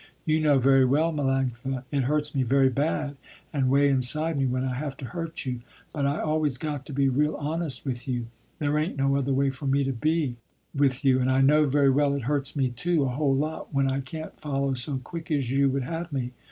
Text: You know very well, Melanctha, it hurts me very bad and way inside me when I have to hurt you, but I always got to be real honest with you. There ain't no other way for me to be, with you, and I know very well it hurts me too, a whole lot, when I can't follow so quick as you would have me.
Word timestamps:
You 0.25 0.41
know 0.41 0.57
very 0.57 0.83
well, 0.83 1.13
Melanctha, 1.13 1.83
it 1.91 2.05
hurts 2.05 2.33
me 2.33 2.41
very 2.41 2.69
bad 2.69 3.17
and 3.53 3.69
way 3.69 3.87
inside 3.87 4.35
me 4.35 4.47
when 4.47 4.63
I 4.63 4.73
have 4.73 4.97
to 4.97 5.05
hurt 5.05 5.45
you, 5.45 5.61
but 5.93 6.07
I 6.07 6.19
always 6.19 6.57
got 6.57 6.87
to 6.87 6.91
be 6.91 7.07
real 7.07 7.35
honest 7.35 7.85
with 7.85 8.07
you. 8.07 8.25
There 8.57 8.79
ain't 8.79 8.97
no 8.97 9.15
other 9.15 9.31
way 9.31 9.51
for 9.51 9.67
me 9.67 9.83
to 9.83 9.93
be, 9.93 10.37
with 10.73 11.05
you, 11.05 11.19
and 11.19 11.29
I 11.29 11.41
know 11.41 11.67
very 11.67 11.91
well 11.91 12.15
it 12.15 12.23
hurts 12.23 12.55
me 12.55 12.69
too, 12.71 13.03
a 13.03 13.09
whole 13.09 13.35
lot, 13.35 13.71
when 13.75 13.87
I 13.91 14.01
can't 14.01 14.41
follow 14.41 14.73
so 14.73 14.97
quick 15.03 15.29
as 15.29 15.51
you 15.51 15.69
would 15.69 15.83
have 15.83 16.11
me. 16.11 16.31